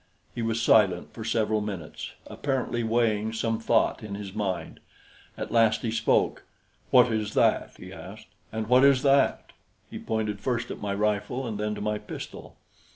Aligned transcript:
He 0.33 0.41
was 0.41 0.59
silent 0.59 1.13
for 1.13 1.23
several 1.23 1.61
minutes, 1.61 2.13
apparently 2.25 2.83
weighing 2.83 3.33
some 3.33 3.59
thought 3.59 4.01
in 4.01 4.15
his 4.15 4.33
mind. 4.33 4.79
At 5.37 5.51
last 5.51 5.83
he 5.83 5.91
spoke. 5.91 6.43
"What 6.89 7.11
is 7.11 7.35
that?" 7.35 7.75
he 7.77 7.93
asked. 7.93 8.25
"And 8.51 8.65
what 8.65 8.83
is 8.83 9.03
that?" 9.03 9.51
He 9.91 9.99
pointed 9.99 10.39
first 10.39 10.71
at 10.71 10.81
my 10.81 10.95
rifle 10.95 11.45
and 11.45 11.59
then 11.59 11.75
to 11.75 11.81
my 11.81 11.99
pistol. 11.99 12.55